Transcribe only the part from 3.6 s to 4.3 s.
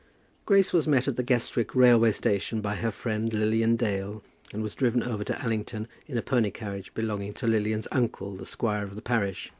Dale,